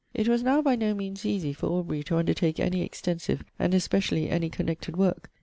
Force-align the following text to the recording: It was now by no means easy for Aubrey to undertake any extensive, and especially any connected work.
It 0.15 0.27
was 0.27 0.41
now 0.41 0.63
by 0.63 0.75
no 0.75 0.95
means 0.95 1.27
easy 1.27 1.53
for 1.53 1.67
Aubrey 1.67 2.01
to 2.05 2.17
undertake 2.17 2.59
any 2.59 2.81
extensive, 2.81 3.43
and 3.59 3.71
especially 3.75 4.31
any 4.31 4.49
connected 4.49 4.97
work. 4.97 5.29